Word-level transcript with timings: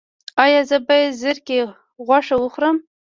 ایا 0.43 0.61
زه 0.69 0.77
باید 0.87 1.09
د 1.15 1.17
زرکې 1.21 1.59
غوښه 2.05 2.35
وخورم؟ 2.39 2.77